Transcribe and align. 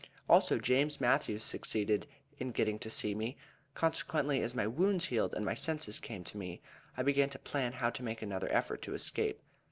Also 0.27 0.57
James 0.57 0.99
Matthews 0.99 1.43
succeeded 1.43 2.07
in 2.39 2.49
getting 2.49 2.79
to 2.79 2.89
see 2.89 3.13
me; 3.13 3.37
consequently, 3.75 4.41
as 4.41 4.55
my 4.55 4.65
wounds 4.65 5.05
healed, 5.05 5.35
and 5.35 5.45
my 5.45 5.53
senses 5.53 5.99
came 5.99 6.23
to 6.23 6.37
me, 6.39 6.59
I 6.97 7.03
began 7.03 7.29
to 7.29 7.37
plan 7.37 7.73
how 7.73 7.91
to 7.91 8.01
make 8.01 8.23
another 8.23 8.49
effort 8.51 8.81
to 8.81 8.95
escape. 8.95 9.43